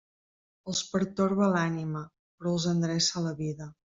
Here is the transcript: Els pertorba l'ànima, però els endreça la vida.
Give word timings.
Els 0.71 0.79
pertorba 0.93 1.51
l'ànima, 1.51 2.03
però 2.39 2.57
els 2.57 2.67
endreça 2.75 3.25
la 3.29 3.37
vida. 3.45 3.71